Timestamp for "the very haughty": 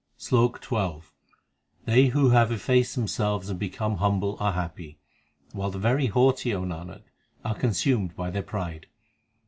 5.69-6.55